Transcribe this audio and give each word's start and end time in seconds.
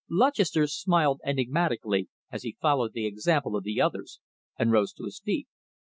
Lutchester 0.09 0.65
smiled 0.65 1.21
enigmatically 1.23 2.09
as 2.31 2.41
he 2.41 2.57
followed 2.59 2.93
the 2.93 3.05
example 3.05 3.55
of 3.55 3.63
the 3.63 3.79
others 3.79 4.19
and 4.57 4.71
rose 4.71 4.93
to 4.93 5.03
his 5.05 5.19
feet. 5.23 5.47